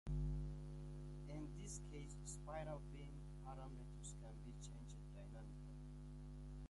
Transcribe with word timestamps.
In 1.29 1.47
this 1.61 1.79
case 1.91 2.15
spiral 2.25 2.81
beam 2.91 3.21
parameters 3.45 4.15
can 4.19 4.33
be 4.43 4.53
changed 4.59 4.97
dynamically. 5.13 5.77